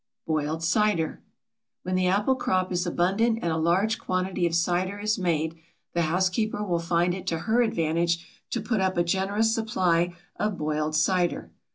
BOILED 0.25 0.63
CIDER. 0.63 1.21
When 1.83 1.93
the 1.93 2.07
apple 2.07 2.33
crop 2.35 2.71
is 2.71 2.87
abundant 2.87 3.37
and 3.43 3.51
a 3.53 3.57
large 3.57 3.99
quantity 3.99 4.47
of 4.47 4.55
cider 4.55 4.97
is 4.97 5.19
made, 5.19 5.59
the 5.93 6.01
housekeeper 6.01 6.63
will 6.63 6.79
find 6.79 7.13
it 7.13 7.27
to 7.27 7.37
her 7.41 7.61
advantage 7.61 8.25
to 8.49 8.61
put 8.61 8.81
up 8.81 8.97
a 8.97 9.03
generous 9.03 9.53
supply 9.53 10.15
of 10.37 10.57
boiled 10.57 10.95
cider. 10.95 11.51